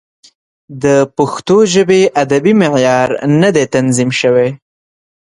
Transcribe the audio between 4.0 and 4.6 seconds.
شوی.